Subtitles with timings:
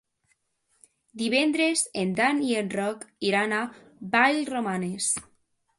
[1.21, 3.65] Divendres en Dan i en Roc iran a
[4.17, 5.15] Vallromanes.